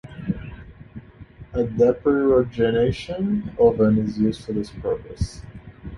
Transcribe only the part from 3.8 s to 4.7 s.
is used for